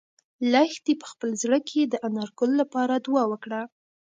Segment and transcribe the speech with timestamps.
[0.51, 3.61] لښتې په خپل زړه کې د انارګل لپاره دعا وکړه.